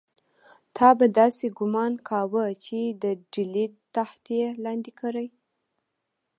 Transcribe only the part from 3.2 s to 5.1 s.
ډهلي تخت یې لاندې